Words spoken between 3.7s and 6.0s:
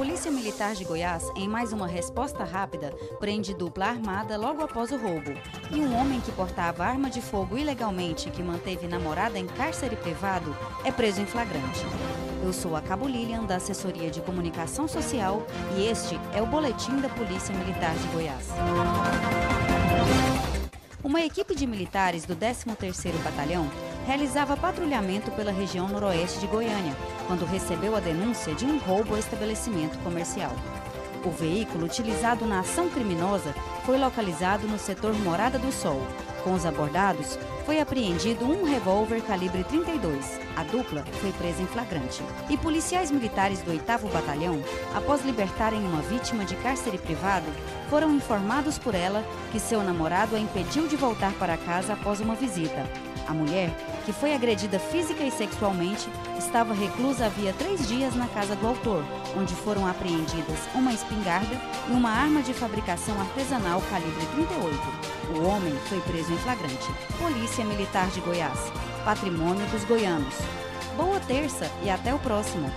armada logo após o roubo. E um